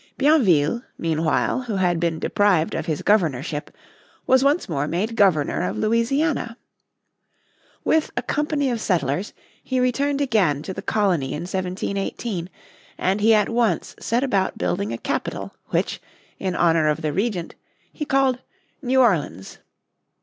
[0.17, 3.69] Bienville, meanwhile, who had been deprived of his governorship,
[4.25, 6.57] was once more made Governor of Louisiana.
[7.83, 9.31] With a company of settlers,
[9.63, 12.49] he returned again to the colony in 1718,
[12.97, 16.01] and he at once set about building a capital, which,
[16.39, 17.53] in honour of the Regent,
[17.93, 18.39] he called
[18.81, 19.59] New Orleans.